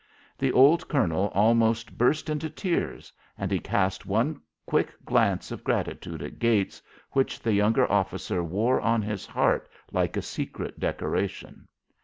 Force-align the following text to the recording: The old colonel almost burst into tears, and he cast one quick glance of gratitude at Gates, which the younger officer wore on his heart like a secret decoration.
The 0.35 0.51
old 0.51 0.87
colonel 0.87 1.27
almost 1.35 1.95
burst 1.95 2.27
into 2.27 2.49
tears, 2.49 3.13
and 3.37 3.51
he 3.51 3.59
cast 3.59 4.03
one 4.03 4.41
quick 4.65 4.95
glance 5.05 5.51
of 5.51 5.63
gratitude 5.63 6.23
at 6.23 6.39
Gates, 6.39 6.81
which 7.11 7.39
the 7.39 7.53
younger 7.53 7.85
officer 7.91 8.43
wore 8.43 8.81
on 8.81 9.03
his 9.03 9.27
heart 9.27 9.69
like 9.91 10.17
a 10.17 10.23
secret 10.23 10.79
decoration. 10.79 11.67